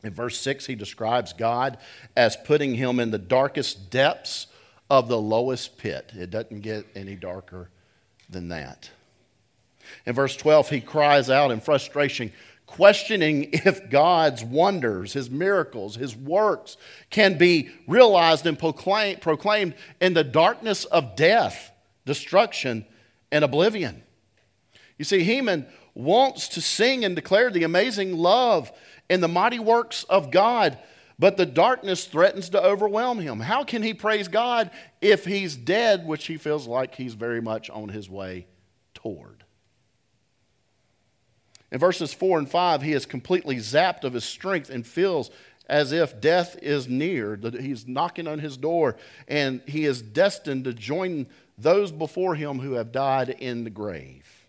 In 0.05 0.13
verse 0.13 0.39
6, 0.41 0.67
he 0.67 0.75
describes 0.75 1.33
God 1.33 1.79
as 2.17 2.37
putting 2.37 2.75
him 2.75 2.99
in 2.99 3.11
the 3.11 3.19
darkest 3.19 3.91
depths 3.91 4.49
of 4.91 5.09
the 5.09 5.19
lowest 5.19 5.79
pit. 5.79 6.13
It 6.15 6.31
doesn't 6.31 6.61
get 6.61 6.87
any 6.95 7.15
darker 7.15 7.71
than 8.29 8.49
that. 8.49 8.91
In 10.05 10.15
verse 10.15 10.37
12, 10.37 10.71
he 10.71 10.81
cries 10.81 11.31
out 11.31 11.51
in 11.51 11.61
frustration, 11.61 12.33
questioning 12.67 13.49
if 13.53 13.91
God's 13.91 14.45
wonders, 14.45 15.13
his 15.13 15.31
miracles, 15.31 15.97
his 15.97 16.17
works 16.17 16.77
can 17.11 17.39
be 17.39 17.71
realized 17.87 18.47
and 18.47 18.59
proclaimed 18.59 19.75
in 20.01 20.15
the 20.15 20.25
darkness 20.25 20.85
of 20.87 21.17
death, 21.17 21.71
destruction, 22.05 22.85
and 23.31 23.45
oblivion. 23.45 24.03
You 24.99 25.05
see, 25.05 25.25
Heman 25.25 25.67
wants 25.95 26.49
to 26.49 26.61
sing 26.61 27.05
and 27.05 27.15
declare 27.15 27.51
the 27.51 27.65
amazing 27.65 28.17
love 28.17 28.73
and 29.11 29.23
the 29.23 29.29
mighty 29.29 29.59
works 29.59 30.05
of 30.05 30.31
God, 30.31 30.79
but 31.19 31.37
the 31.37 31.47
darkness 31.47 32.07
threatens 32.07 32.49
to 32.51 32.63
overwhelm 32.63 33.19
him. 33.19 33.41
How 33.41 33.65
can 33.65 33.83
he 33.83 33.95
praise 33.95 34.29
God 34.29 34.71
if 35.01 35.25
he's 35.25 35.57
dead, 35.57 36.07
which 36.07 36.27
he 36.27 36.37
feels 36.37 36.67
like 36.67 36.95
he's 36.95 37.15
very 37.15 37.41
much 37.41 37.69
on 37.71 37.89
his 37.89 38.09
way 38.09 38.47
toward? 38.95 39.45
In 41.71 41.79
verses 41.79 42.13
4 42.13 42.39
and 42.39 42.51
5, 42.51 42.83
he 42.83 42.93
is 42.93 43.07
completely 43.07 43.57
zapped 43.57 44.05
of 44.05 44.13
his 44.13 44.25
strength 44.25 44.69
and 44.69 44.87
feels 44.87 45.31
as 45.67 45.91
if 45.91 46.21
death 46.21 46.59
is 46.61 46.87
near. 46.89 47.39
He's 47.59 47.89
knocking 47.89 48.29
on 48.29 48.41
his 48.41 48.59
door, 48.59 48.97
and 49.27 49.63
he 49.67 49.87
is 49.87 50.03
destined 50.03 50.65
to 50.65 50.75
join 50.75 51.27
those 51.57 51.91
before 51.91 52.35
him 52.35 52.59
who 52.59 52.73
have 52.75 52.93
died 52.93 53.31
in 53.31 53.65
the 53.65 53.71
grave. 53.71 54.42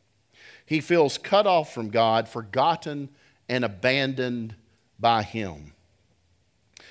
He 0.74 0.82
feels 0.82 1.20
cut 1.20 1.46
off 1.46 1.72
from 1.72 1.92
God, 1.92 2.28
forgotten, 2.28 3.10
and 3.48 3.64
abandoned 3.64 4.56
by 5.00 5.22
him. 5.22 5.74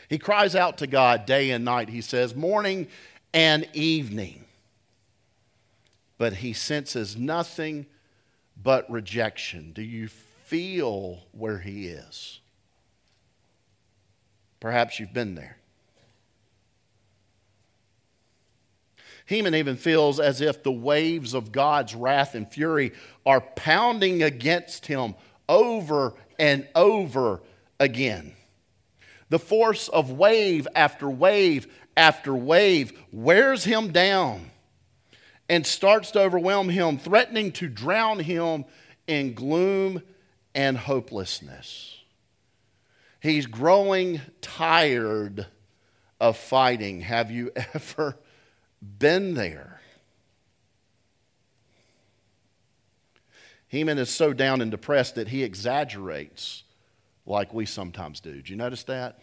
He 0.09 0.19
cries 0.19 0.55
out 0.55 0.79
to 0.79 0.87
God 0.87 1.27
day 1.27 1.51
and 1.51 1.65
night. 1.65 1.89
He 1.89 2.01
says, 2.01 2.37
morning 2.37 2.87
and 3.35 3.67
evening. 3.73 4.45
But 6.17 6.35
he 6.35 6.53
senses 6.53 7.17
nothing 7.17 7.87
but 8.63 8.89
rejection. 8.89 9.73
Do 9.73 9.83
you 9.83 10.07
feel 10.07 11.25
where 11.33 11.59
He 11.59 11.89
is? 11.89 12.39
Perhaps 14.61 15.01
you've 15.01 15.13
been 15.13 15.35
there. 15.35 15.57
Heman 19.27 19.55
even 19.55 19.77
feels 19.77 20.19
as 20.19 20.41
if 20.41 20.63
the 20.63 20.73
waves 20.73 21.35
of 21.35 21.53
God's 21.53 21.95
wrath 21.95 22.35
and 22.35 22.51
fury 22.51 22.93
are 23.25 23.41
pounding 23.41 24.23
against 24.23 24.87
him 24.87 25.15
over 25.49 26.15
and 26.39 26.67
over 26.75 27.41
again. 27.79 28.35
The 29.29 29.39
force 29.39 29.89
of 29.89 30.11
wave 30.11 30.69
after 30.75 31.09
wave 31.09 31.67
after 31.97 32.35
wave 32.35 32.93
wears 33.13 33.65
him 33.65 33.93
down 33.93 34.51
and 35.49 35.67
starts 35.67 36.11
to 36.13 36.21
overwhelm 36.21 36.69
him, 36.69 36.99
threatening 36.99 37.53
to 37.53 37.69
drown 37.69 38.19
him 38.21 38.65
in 39.07 39.35
gloom 39.35 40.03
and 40.55 40.77
hopelessness. 40.77 41.99
He's 43.21 43.47
growing 43.47 44.21
tired 44.41 45.47
of 46.21 46.37
fighting. 46.37 47.03
Have 47.03 47.31
you 47.31 47.53
ever 47.75 48.17
been 48.83 49.35
there? 49.35 49.81
Heman 53.69 53.99
is 53.99 54.11
so 54.11 54.33
down 54.33 54.61
and 54.61 54.71
depressed 54.71 55.15
that 55.15 55.29
he 55.29 55.43
exaggerates 55.43 56.65
like 57.25 57.55
we 57.55 57.65
sometimes 57.65 58.21
do. 58.21 58.43
Do 58.43 58.53
you 58.53 58.57
notice 58.57 58.83
that? 58.85 59.19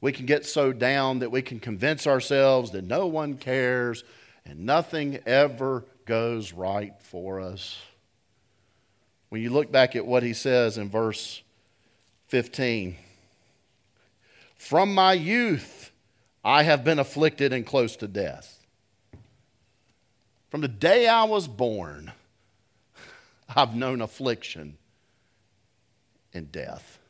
We 0.00 0.12
can 0.12 0.26
get 0.26 0.44
so 0.44 0.72
down 0.72 1.20
that 1.20 1.30
we 1.30 1.42
can 1.42 1.58
convince 1.58 2.06
ourselves 2.06 2.70
that 2.72 2.84
no 2.84 3.06
one 3.06 3.38
cares 3.38 4.04
and 4.44 4.60
nothing 4.60 5.18
ever 5.26 5.84
goes 6.04 6.52
right 6.52 6.94
for 7.00 7.40
us. 7.40 7.80
When 9.30 9.42
you 9.42 9.50
look 9.50 9.72
back 9.72 9.96
at 9.96 10.06
what 10.06 10.22
he 10.22 10.32
says 10.32 10.78
in 10.78 10.88
verse 10.88 11.42
15, 12.28 12.96
from 14.56 14.94
my 14.94 15.14
youth 15.14 15.90
I 16.46 16.62
have 16.62 16.84
been 16.84 17.00
afflicted 17.00 17.52
and 17.52 17.66
close 17.66 17.96
to 17.96 18.06
death. 18.06 18.64
From 20.48 20.60
the 20.60 20.68
day 20.68 21.08
I 21.08 21.24
was 21.24 21.48
born, 21.48 22.12
I've 23.56 23.74
known 23.74 24.00
affliction 24.00 24.78
and 26.32 26.52
death. 26.52 27.00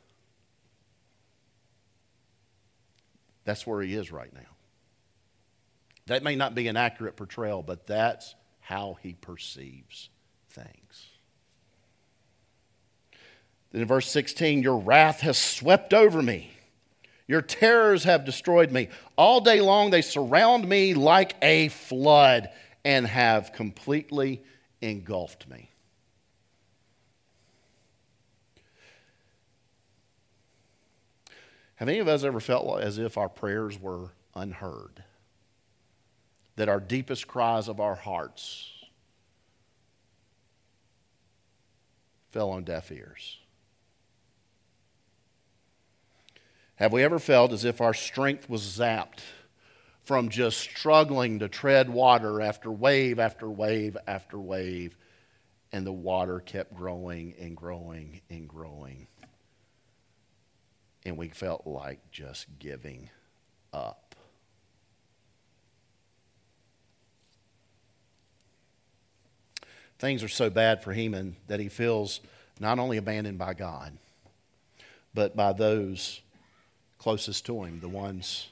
That's 3.45 3.67
where 3.67 3.83
he 3.83 3.93
is 3.93 4.11
right 4.11 4.33
now. 4.33 4.55
That 6.07 6.23
may 6.23 6.35
not 6.35 6.55
be 6.55 6.67
an 6.67 6.75
accurate 6.75 7.15
portrayal, 7.15 7.61
but 7.61 7.85
that's 7.85 8.33
how 8.59 8.97
he 9.03 9.13
perceives 9.13 10.09
things. 10.49 11.09
Then 13.71 13.83
in 13.83 13.87
verse 13.87 14.09
16, 14.09 14.63
your 14.63 14.79
wrath 14.79 15.19
has 15.19 15.37
swept 15.37 15.93
over 15.93 16.23
me. 16.23 16.56
Your 17.27 17.41
terrors 17.41 18.05
have 18.05 18.25
destroyed 18.25 18.71
me. 18.71 18.89
All 19.17 19.41
day 19.41 19.59
long 19.61 19.89
they 19.89 20.01
surround 20.01 20.67
me 20.67 20.93
like 20.93 21.35
a 21.41 21.67
flood 21.69 22.49
and 22.85 23.05
have 23.05 23.51
completely 23.53 24.41
engulfed 24.81 25.49
me. 25.49 25.69
Have 31.75 31.89
any 31.89 31.99
of 31.99 32.07
us 32.07 32.23
ever 32.23 32.39
felt 32.39 32.81
as 32.81 32.97
if 32.97 33.17
our 33.17 33.29
prayers 33.29 33.79
were 33.79 34.11
unheard? 34.33 35.03
that 36.57 36.67
our 36.67 36.79
deepest 36.79 37.27
cries 37.27 37.67
of 37.67 37.79
our 37.79 37.95
hearts 37.95 38.71
fell 42.31 42.49
on 42.49 42.63
deaf 42.63 42.91
ears? 42.91 43.37
Have 46.77 46.93
we 46.93 47.03
ever 47.03 47.19
felt 47.19 47.51
as 47.51 47.65
if 47.65 47.81
our 47.81 47.93
strength 47.93 48.49
was 48.49 48.61
zapped 48.61 49.19
from 50.03 50.29
just 50.29 50.59
struggling 50.59 51.39
to 51.39 51.49
tread 51.49 51.89
water 51.89 52.39
after 52.39 52.71
wave 52.71 53.19
after 53.19 53.49
wave 53.49 53.97
after 54.07 54.39
wave, 54.39 54.95
and 55.71 55.85
the 55.85 55.91
water 55.91 56.39
kept 56.39 56.75
growing 56.75 57.33
and 57.39 57.57
growing 57.57 58.21
and 58.29 58.47
growing? 58.47 59.07
And 61.03 61.17
we 61.17 61.29
felt 61.29 61.65
like 61.65 62.11
just 62.11 62.45
giving 62.59 63.09
up. 63.73 64.07
things 69.99 70.23
are 70.23 70.27
so 70.27 70.49
bad 70.49 70.83
for 70.83 70.93
Heman 70.93 71.35
that 71.47 71.59
he 71.59 71.69
feels 71.69 72.21
not 72.59 72.79
only 72.79 72.97
abandoned 72.97 73.37
by 73.37 73.53
God, 73.53 73.97
but 75.13 75.35
by 75.35 75.53
those 75.53 76.21
closest 77.07 77.45
to 77.45 77.63
him, 77.63 77.79
the 77.79 77.87
ones 77.87 78.49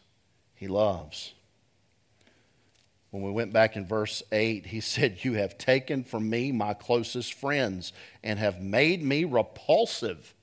he 0.56 0.66
loves. 0.66 1.34
When 3.12 3.22
we 3.22 3.30
went 3.30 3.52
back 3.52 3.76
in 3.76 3.86
verse 3.86 4.24
8, 4.32 4.68
he 4.68 4.80
said, 4.96 5.26
You 5.26 5.34
have 5.34 5.58
taken 5.58 6.06
from 6.06 6.30
me 6.30 6.54
my 6.54 6.74
closest 6.74 7.34
friends 7.34 7.92
and 8.24 8.40
have 8.40 8.62
made 8.62 9.04
me 9.04 9.26
repulsive 9.26 10.34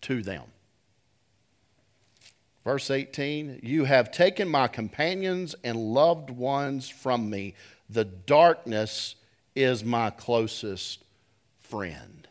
to 0.00 0.24
them. 0.24 0.42
Verse 2.64 2.90
18, 2.90 3.60
You 3.62 3.84
have 3.84 4.10
taken 4.10 4.48
my 4.48 4.66
companions 4.66 5.54
and 5.62 5.78
loved 5.78 6.30
ones 6.30 6.88
from 6.88 7.30
me. 7.30 7.54
The 7.88 8.06
darkness 8.06 9.14
is 9.54 9.84
my 9.84 10.10
closest 10.10 11.04
friend. 11.60 12.26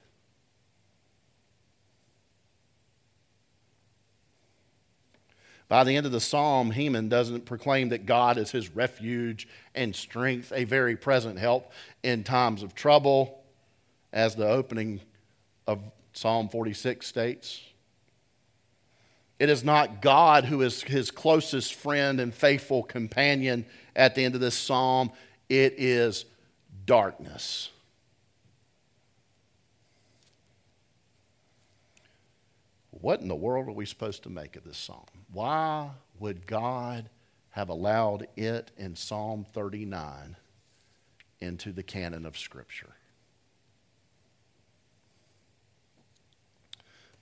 By 5.68 5.84
the 5.84 5.96
end 5.96 6.06
of 6.06 6.12
the 6.12 6.20
psalm, 6.20 6.72
Heman 6.72 7.10
doesn't 7.10 7.46
proclaim 7.46 7.90
that 7.90 8.06
God 8.06 8.38
is 8.38 8.52
his 8.52 8.76
refuge 8.76 9.48
and 9.74 9.96
strength, 9.96 10.54
a 10.56 10.64
very 10.64 10.96
present 10.96 11.40
help 11.40 11.72
in 12.04 12.24
times 12.24 12.62
of 12.62 12.76
trouble, 12.76 13.44
as 14.14 14.36
the 14.36 14.48
opening 14.48 15.02
of 15.66 15.80
Psalm 16.14 16.50
46 16.50 17.06
states. 17.06 17.62
It 19.40 19.50
is 19.50 19.64
not 19.64 20.02
God 20.02 20.46
who 20.46 20.62
is 20.62 20.84
his 20.84 21.12
closest 21.12 21.74
friend 21.74 22.20
and 22.20 22.34
faithful 22.34 22.84
companion 22.84 23.66
at 23.96 24.16
the 24.16 24.24
end 24.24 24.36
of 24.36 24.42
this 24.42 24.56
psalm. 24.56 25.12
it 25.50 25.76
is 25.78 26.26
darkness. 26.86 27.70
What 33.02 33.22
in 33.22 33.28
the 33.28 33.36
world 33.36 33.68
are 33.68 33.72
we 33.72 33.86
supposed 33.86 34.24
to 34.24 34.30
make 34.30 34.56
of 34.56 34.64
this 34.64 34.78
psalm? 34.78 35.06
Why 35.32 35.90
would 36.20 36.48
God 36.48 37.10
have 37.52 37.70
allowed 37.70 38.28
it 38.36 38.72
in 38.78 38.96
Psalm 38.96 39.46
39 39.54 40.36
into 41.40 41.72
the 41.72 41.84
canon 41.84 42.26
of 42.26 42.38
Scripture? 42.38 42.96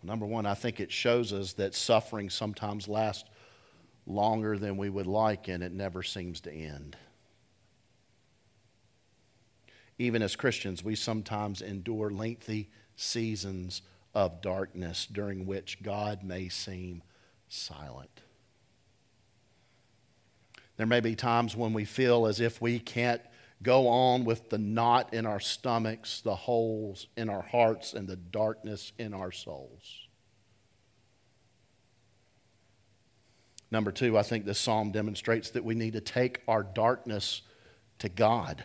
Number 0.04 0.26
one, 0.26 0.46
I 0.46 0.54
think 0.54 0.80
it 0.80 0.92
shows 0.92 1.32
us 1.32 1.54
that 1.54 1.74
suffering 1.74 2.30
sometimes 2.30 2.88
lasts 2.88 3.30
longer 4.06 4.58
than 4.58 4.78
we 4.78 4.90
would 4.90 5.08
like 5.08 5.48
and 5.48 5.64
it 5.64 5.72
never 5.72 6.04
seems 6.04 6.42
to 6.42 6.52
end. 6.52 6.98
Even 9.98 10.22
as 10.22 10.36
Christians, 10.36 10.84
we 10.84 10.96
sometimes 10.96 11.62
endure 11.62 12.10
lengthy 12.10 12.70
seasons 12.96 13.82
of 14.14 14.42
darkness 14.42 15.08
during 15.12 15.46
which 15.46 15.82
God 15.82 16.24
may 16.24 16.50
seem 16.50 17.02
silent. 17.48 18.22
There 20.78 20.88
may 20.88 21.00
be 21.00 21.16
times 21.16 21.56
when 21.56 21.74
we 21.74 21.86
feel 21.86 22.26
as 22.26 22.40
if 22.40 22.62
we 22.62 22.80
can't 22.80 23.22
go 23.62 23.88
on 23.88 24.26
with 24.26 24.50
the 24.50 24.58
knot 24.58 25.14
in 25.14 25.26
our 25.26 25.40
stomachs, 25.40 26.22
the 26.22 26.36
holes 26.36 27.08
in 27.16 27.30
our 27.30 27.42
hearts, 27.42 27.94
and 27.94 28.08
the 28.08 28.16
darkness 28.16 28.92
in 28.98 29.14
our 29.14 29.32
souls. 29.32 30.08
Number 33.72 33.92
two, 33.92 34.18
I 34.18 34.24
think 34.24 34.46
this 34.46 34.60
psalm 34.60 34.92
demonstrates 34.92 35.50
that 35.52 35.64
we 35.64 35.74
need 35.74 35.94
to 35.94 36.02
take 36.02 36.42
our 36.48 36.62
darkness 36.62 37.42
to 38.00 38.10
God 38.10 38.64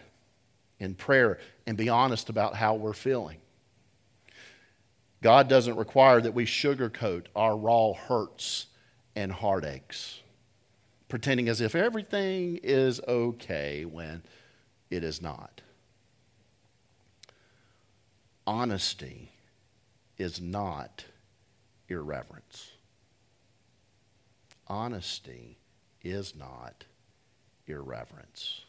in 0.78 0.94
prayer 0.94 1.38
and 1.66 1.76
be 1.76 1.88
honest 1.88 2.28
about 2.28 2.54
how 2.54 2.74
we're 2.74 2.92
feeling. 2.92 3.38
God 5.22 5.48
doesn't 5.48 5.76
require 5.76 6.20
that 6.20 6.34
we 6.34 6.46
sugarcoat 6.46 7.26
our 7.34 7.56
raw 7.56 7.92
hurts 7.92 8.66
and 9.16 9.32
heartaches, 9.32 10.22
pretending 11.08 11.48
as 11.48 11.60
if 11.60 11.74
everything 11.74 12.60
is 12.62 13.00
okay 13.08 13.84
when 13.84 14.22
it 14.90 15.02
is 15.02 15.20
not. 15.20 15.60
Honesty 18.46 19.32
is 20.16 20.40
not 20.40 21.04
irreverence. 21.88 22.72
Honesty 24.68 25.58
is 26.02 26.34
not 26.36 26.84
irreverence. 27.66 28.62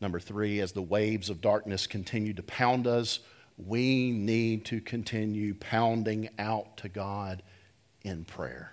Number 0.00 0.20
three, 0.20 0.60
as 0.60 0.72
the 0.72 0.82
waves 0.82 1.30
of 1.30 1.40
darkness 1.40 1.86
continue 1.86 2.34
to 2.34 2.42
pound 2.42 2.86
us, 2.86 3.20
we 3.56 4.10
need 4.10 4.64
to 4.66 4.80
continue 4.80 5.54
pounding 5.54 6.28
out 6.38 6.76
to 6.78 6.88
God 6.88 7.42
in 8.02 8.24
prayer. 8.24 8.72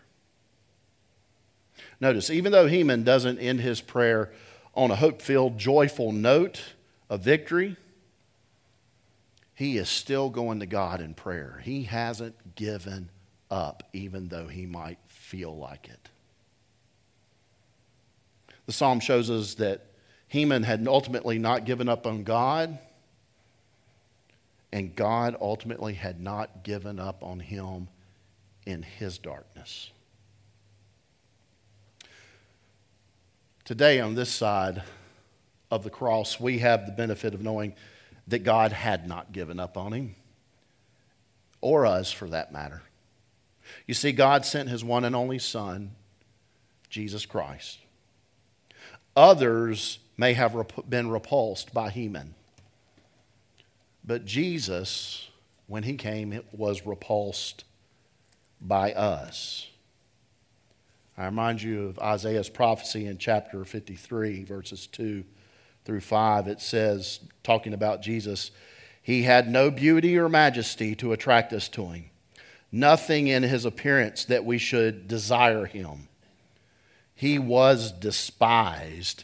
Notice, 1.99 2.29
even 2.29 2.51
though 2.51 2.67
Heman 2.67 3.03
doesn't 3.03 3.39
end 3.39 3.61
his 3.61 3.79
prayer 3.79 4.31
on 4.73 4.91
a 4.91 4.95
hope 4.95 5.21
filled, 5.21 5.57
joyful 5.57 6.11
note 6.11 6.73
of 7.09 7.21
victory, 7.21 7.77
he 9.55 9.77
is 9.77 9.87
still 9.87 10.29
going 10.29 10.59
to 10.59 10.65
God 10.65 10.99
in 10.99 11.13
prayer. 11.13 11.61
He 11.63 11.83
hasn't 11.83 12.55
given 12.55 13.09
up, 13.49 13.83
even 13.93 14.27
though 14.27 14.47
he 14.47 14.65
might 14.65 14.97
feel 15.07 15.55
like 15.55 15.87
it. 15.87 16.09
The 18.65 18.73
psalm 18.73 18.99
shows 18.99 19.29
us 19.29 19.53
that 19.55 19.85
Heman 20.33 20.63
had 20.63 20.87
ultimately 20.87 21.37
not 21.37 21.63
given 21.63 21.87
up 21.87 22.07
on 22.07 22.23
God, 22.23 22.79
and 24.71 24.95
God 24.95 25.35
ultimately 25.39 25.93
had 25.93 26.19
not 26.19 26.63
given 26.63 26.97
up 26.99 27.23
on 27.23 27.39
him 27.39 27.87
in 28.65 28.81
his 28.81 29.19
darkness. 29.19 29.91
Today, 33.63 33.99
on 33.99 34.15
this 34.15 34.31
side 34.31 34.81
of 35.69 35.83
the 35.83 35.91
cross, 35.91 36.39
we 36.39 36.57
have 36.57 36.87
the 36.87 36.93
benefit 36.93 37.35
of 37.35 37.43
knowing 37.43 37.75
that 38.27 38.39
God 38.39 38.71
had 38.71 39.07
not 39.07 39.33
given 39.33 39.59
up 39.59 39.77
on 39.77 39.91
him, 39.91 40.15
or 41.61 41.85
us 41.85 42.11
for 42.11 42.27
that 42.29 42.51
matter. 42.51 42.81
You 43.85 43.93
see, 43.93 44.11
God 44.11 44.47
sent 44.47 44.67
his 44.67 44.83
one 44.83 45.05
and 45.05 45.15
only 45.15 45.37
Son, 45.37 45.91
Jesus 46.89 47.27
Christ. 47.27 47.77
Others 49.15 49.99
may 50.17 50.33
have 50.33 50.55
been 50.89 51.09
repulsed 51.09 51.73
by 51.73 51.89
Heman. 51.89 52.35
But 54.03 54.25
Jesus, 54.25 55.29
when 55.67 55.83
he 55.83 55.95
came, 55.95 56.41
was 56.51 56.85
repulsed 56.85 57.63
by 58.61 58.93
us. 58.93 59.69
I 61.17 61.25
remind 61.25 61.61
you 61.61 61.87
of 61.87 61.99
Isaiah's 61.99 62.49
prophecy 62.49 63.05
in 63.05 63.17
chapter 63.17 63.63
53, 63.63 64.43
verses 64.43 64.87
2 64.87 65.23
through 65.85 66.01
5. 66.01 66.47
It 66.47 66.59
says, 66.59 67.19
talking 67.43 67.73
about 67.73 68.01
Jesus, 68.01 68.51
he 69.01 69.23
had 69.23 69.49
no 69.49 69.69
beauty 69.69 70.17
or 70.17 70.29
majesty 70.29 70.95
to 70.95 71.13
attract 71.13 71.53
us 71.53 71.67
to 71.69 71.87
him, 71.87 72.05
nothing 72.71 73.27
in 73.27 73.43
his 73.43 73.65
appearance 73.65 74.25
that 74.25 74.45
we 74.45 74.57
should 74.57 75.07
desire 75.07 75.65
him. 75.65 76.07
He 77.13 77.37
was 77.37 77.91
despised 77.91 79.23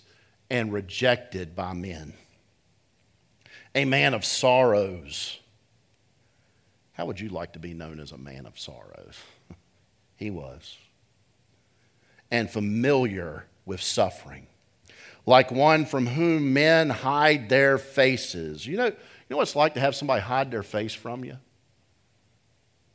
and 0.50 0.74
rejected 0.74 1.56
by 1.56 1.74
men. 1.74 2.14
A 3.76 3.86
man 3.86 4.14
of 4.14 4.26
sorrows. 4.26 5.40
How 6.94 7.06
would 7.06 7.20
you 7.20 7.30
like 7.30 7.54
to 7.54 7.60
be 7.60 7.74
known 7.74 8.00
as 8.00 8.12
a 8.12 8.18
man 8.18 8.46
of 8.46 8.60
sorrows? 8.60 9.18
he 10.16 10.30
was. 10.32 10.78
And 12.32 12.50
familiar 12.50 13.46
with 13.66 13.82
suffering, 13.82 14.48
like 15.26 15.52
one 15.52 15.86
from 15.86 16.08
whom 16.08 16.54
men 16.54 16.90
hide 16.90 17.50
their 17.50 17.78
faces. 17.78 18.66
You 18.66 18.78
know, 18.78 18.86
you 18.86 18.94
know 19.30 19.38
what 19.38 19.44
it's 19.44 19.56
like 19.56 19.76
to 19.76 19.80
have 19.80 19.96
somebody 19.96 20.22
hide 20.22 20.52
their 20.52 20.64
face 20.64 20.94
from 20.94 21.24
you? 21.24 21.38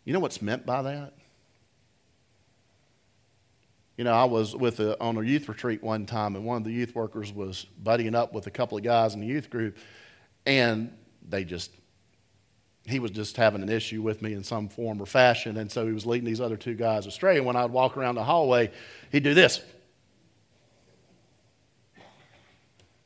You 0.04 0.12
know 0.12 0.20
what's 0.20 0.42
meant 0.42 0.66
by 0.66 0.82
that? 0.82 1.14
You 3.96 4.04
know, 4.04 4.12
I 4.12 4.24
was 4.24 4.56
with 4.56 4.80
a, 4.80 5.00
on 5.00 5.16
a 5.16 5.22
youth 5.22 5.48
retreat 5.48 5.82
one 5.82 6.04
time, 6.04 6.34
and 6.34 6.44
one 6.44 6.56
of 6.56 6.64
the 6.64 6.72
youth 6.72 6.94
workers 6.94 7.32
was 7.32 7.66
buddying 7.80 8.14
up 8.14 8.32
with 8.32 8.46
a 8.46 8.50
couple 8.50 8.76
of 8.76 8.82
guys 8.82 9.14
in 9.14 9.20
the 9.20 9.26
youth 9.26 9.50
group, 9.50 9.76
and 10.46 10.92
they 11.28 11.44
just, 11.44 11.70
he 12.86 12.98
was 12.98 13.12
just 13.12 13.36
having 13.36 13.62
an 13.62 13.68
issue 13.68 14.02
with 14.02 14.20
me 14.20 14.32
in 14.32 14.42
some 14.42 14.68
form 14.68 15.00
or 15.00 15.06
fashion, 15.06 15.56
and 15.56 15.70
so 15.70 15.86
he 15.86 15.92
was 15.92 16.04
leading 16.04 16.26
these 16.26 16.40
other 16.40 16.56
two 16.56 16.74
guys 16.74 17.06
astray. 17.06 17.36
And 17.36 17.46
when 17.46 17.54
I'd 17.54 17.70
walk 17.70 17.96
around 17.96 18.16
the 18.16 18.24
hallway, 18.24 18.72
he'd 19.12 19.22
do 19.22 19.32
this. 19.32 19.60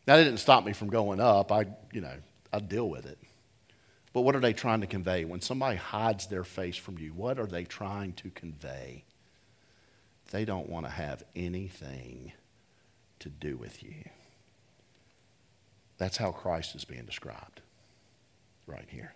Now, 0.07 0.17
that 0.17 0.25
didn't 0.25 0.41
stop 0.41 0.65
me 0.65 0.73
from 0.73 0.89
going 0.89 1.21
up. 1.21 1.53
I, 1.53 1.67
you 1.93 2.01
know, 2.01 2.15
I 2.51 2.61
deal 2.61 2.89
with 2.89 3.05
it. 3.05 3.19
But 4.15 4.23
what 4.23 4.35
are 4.35 4.41
they 4.41 4.55
trying 4.55 4.81
to 4.81 4.87
convey? 4.87 5.27
When 5.27 5.43
somebody 5.43 5.77
hides 5.77 6.29
their 6.29 6.45
face 6.45 6.77
from 6.77 6.97
you, 6.97 7.11
what 7.11 7.39
are 7.39 7.47
they 7.47 7.65
trying 7.65 8.15
to 8.15 8.31
convey? 8.31 9.05
They 10.31 10.45
don't 10.45 10.69
want 10.69 10.87
to 10.87 10.93
have 10.93 11.23
anything 11.35 12.33
to 13.21 13.29
do 13.29 13.57
with 13.57 13.83
you. 13.83 14.05
That's 15.97 16.17
how 16.17 16.31
Christ 16.33 16.77
is 16.77 16.85
being 16.85 17.05
described 17.05 17.61
right 18.67 18.87
here. 18.89 19.15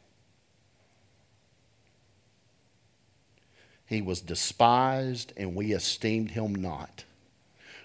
He 3.87 4.01
was 4.01 4.20
despised, 4.22 5.33
and 5.37 5.55
we 5.55 5.72
esteemed 5.72 6.31
him 6.31 6.55
not. 6.55 7.05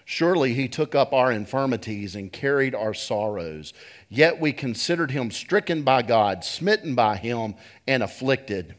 Surely 0.06 0.54
he 0.54 0.66
took 0.66 0.94
up 0.94 1.12
our 1.12 1.30
infirmities 1.30 2.14
and 2.14 2.32
carried 2.32 2.74
our 2.74 2.94
sorrows. 2.94 3.74
Yet 4.08 4.40
we 4.40 4.54
considered 4.54 5.10
him 5.10 5.30
stricken 5.30 5.82
by 5.82 6.00
God, 6.00 6.44
smitten 6.44 6.94
by 6.94 7.18
him, 7.18 7.56
and 7.86 8.02
afflicted. 8.02 8.74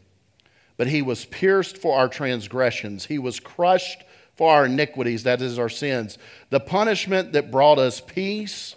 But 0.76 0.88
he 0.88 1.04
was 1.04 1.26
pierced 1.26 1.78
for 1.78 2.00
our 2.00 2.10
transgressions, 2.10 3.06
he 3.06 3.20
was 3.20 3.40
crushed 3.40 4.04
for 4.40 4.54
our 4.54 4.68
iniquities, 4.68 5.24
that 5.24 5.42
is, 5.42 5.60
our 5.60 5.68
sins. 5.68 6.18
The 6.50 6.62
punishment 6.62 7.34
that 7.34 7.52
brought 7.52 7.78
us 7.78 8.00
peace 8.00 8.74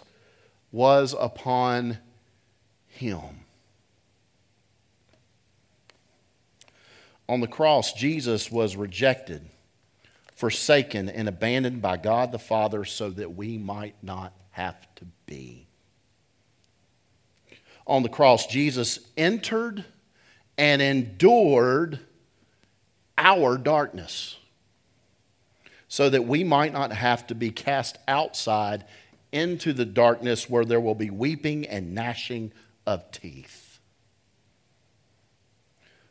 was 0.73 1.15
upon 1.17 1.99
him. 2.85 3.45
On 7.29 7.39
the 7.39 7.47
cross, 7.47 7.93
Jesus 7.93 8.51
was 8.51 8.75
rejected, 8.75 9.49
forsaken, 10.35 11.07
and 11.07 11.29
abandoned 11.29 11.81
by 11.81 11.95
God 11.95 12.33
the 12.33 12.39
Father 12.39 12.83
so 12.83 13.09
that 13.11 13.33
we 13.33 13.57
might 13.57 13.95
not 14.03 14.33
have 14.49 14.93
to 14.95 15.05
be. 15.25 15.65
On 17.87 18.03
the 18.03 18.09
cross, 18.09 18.47
Jesus 18.47 18.99
entered 19.15 19.85
and 20.57 20.81
endured 20.81 22.01
our 23.17 23.57
darkness 23.57 24.35
so 25.93 26.09
that 26.09 26.25
we 26.25 26.43
might 26.43 26.73
not 26.73 26.91
have 26.91 27.27
to 27.27 27.35
be 27.35 27.51
cast 27.51 27.99
outside 28.07 28.83
into 29.31 29.71
the 29.73 29.85
darkness 29.85 30.49
where 30.49 30.65
there 30.65 30.79
will 30.79 30.95
be 30.95 31.11
weeping 31.11 31.67
and 31.67 31.93
gnashing 31.93 32.51
of 32.87 33.11
teeth. 33.11 33.77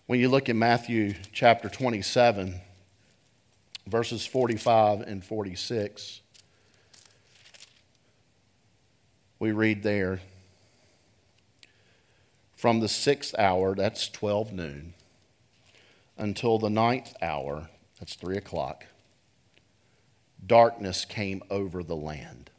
When 0.06 0.20
you 0.20 0.28
look 0.28 0.48
at 0.48 0.54
Matthew 0.54 1.14
chapter 1.32 1.68
27, 1.68 2.60
verses 3.88 4.24
45 4.24 5.00
and 5.00 5.24
46, 5.24 6.20
we 9.40 9.50
read 9.50 9.82
there 9.82 10.20
from 12.54 12.78
the 12.78 12.88
sixth 12.88 13.36
hour, 13.36 13.74
that's 13.74 14.08
12 14.08 14.52
noon, 14.52 14.94
until 16.16 16.60
the 16.60 16.70
ninth 16.70 17.14
hour, 17.20 17.68
that's 17.98 18.14
3 18.14 18.36
o'clock, 18.36 18.86
darkness 20.46 21.04
came 21.04 21.42
over 21.50 21.82
the 21.82 21.96
land. 21.96 22.50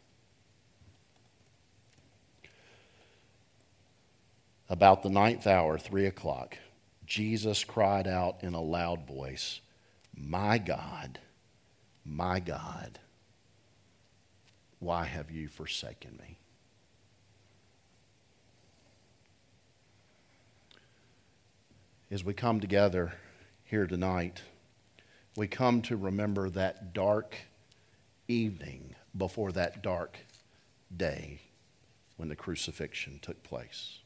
About 4.69 5.03
the 5.03 5.09
ninth 5.09 5.45
hour, 5.45 5.77
3 5.77 6.05
o'clock, 6.05 6.57
Jesus 7.05 7.63
cried 7.63 8.07
out 8.07 8.37
in 8.41 8.53
a 8.53 8.61
loud 8.61 9.05
voice, 9.05 9.59
My 10.15 10.57
God, 10.57 11.19
my 12.05 12.39
God, 12.39 12.99
why 14.79 15.05
have 15.05 15.29
you 15.29 15.47
forsaken 15.47 16.17
me? 16.19 16.37
As 22.09 22.23
we 22.23 22.33
come 22.33 22.59
together 22.59 23.13
here 23.63 23.87
tonight, 23.87 24.41
we 25.35 25.47
come 25.47 25.81
to 25.83 25.97
remember 25.97 26.49
that 26.51 26.93
dark 26.93 27.35
evening 28.27 28.95
before 29.15 29.51
that 29.51 29.81
dark 29.81 30.17
day 30.95 31.41
when 32.17 32.29
the 32.29 32.35
crucifixion 32.35 33.19
took 33.21 33.43
place. 33.43 33.99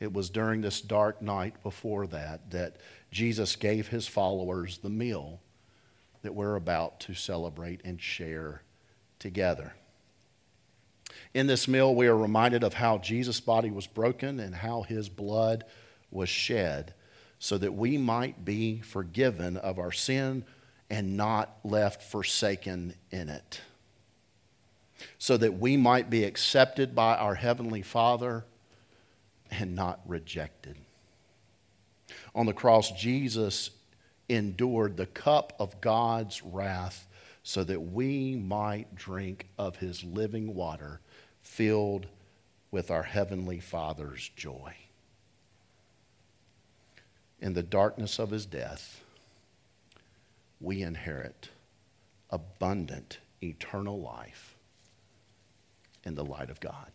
It 0.00 0.12
was 0.12 0.30
during 0.30 0.60
this 0.60 0.80
dark 0.80 1.20
night 1.20 1.62
before 1.62 2.06
that 2.08 2.50
that 2.50 2.76
Jesus 3.10 3.56
gave 3.56 3.88
his 3.88 4.06
followers 4.06 4.78
the 4.78 4.90
meal 4.90 5.40
that 6.22 6.34
we're 6.34 6.56
about 6.56 7.00
to 7.00 7.14
celebrate 7.14 7.80
and 7.84 8.00
share 8.00 8.62
together. 9.18 9.74
In 11.34 11.46
this 11.46 11.66
meal, 11.66 11.94
we 11.94 12.06
are 12.06 12.16
reminded 12.16 12.62
of 12.62 12.74
how 12.74 12.98
Jesus' 12.98 13.40
body 13.40 13.70
was 13.70 13.86
broken 13.86 14.38
and 14.38 14.54
how 14.54 14.82
his 14.82 15.08
blood 15.08 15.64
was 16.10 16.28
shed 16.28 16.94
so 17.38 17.58
that 17.58 17.74
we 17.74 17.96
might 17.98 18.44
be 18.44 18.80
forgiven 18.80 19.56
of 19.56 19.78
our 19.78 19.92
sin 19.92 20.44
and 20.90 21.16
not 21.16 21.58
left 21.64 22.02
forsaken 22.02 22.94
in 23.10 23.28
it. 23.28 23.60
So 25.18 25.36
that 25.36 25.58
we 25.58 25.76
might 25.76 26.10
be 26.10 26.24
accepted 26.24 26.94
by 26.94 27.16
our 27.16 27.34
Heavenly 27.34 27.82
Father 27.82 28.44
and 29.50 29.74
not 29.74 30.00
rejected. 30.06 30.76
On 32.34 32.46
the 32.46 32.52
cross, 32.52 32.90
Jesus 32.90 33.70
endured 34.28 34.96
the 34.96 35.06
cup 35.06 35.54
of 35.58 35.80
God's 35.80 36.42
wrath 36.42 37.06
so 37.42 37.64
that 37.64 37.80
we 37.80 38.36
might 38.36 38.94
drink 38.94 39.46
of 39.56 39.76
his 39.76 40.04
living 40.04 40.54
water 40.54 41.00
filled 41.42 42.06
with 42.70 42.90
our 42.90 43.04
Heavenly 43.04 43.60
Father's 43.60 44.30
joy. 44.36 44.74
In 47.40 47.54
the 47.54 47.62
darkness 47.62 48.18
of 48.18 48.30
his 48.30 48.44
death, 48.44 49.02
we 50.60 50.82
inherit 50.82 51.50
abundant 52.30 53.18
eternal 53.42 54.00
life 54.00 54.56
in 56.04 56.14
the 56.14 56.24
light 56.24 56.50
of 56.50 56.60
God. 56.60 56.90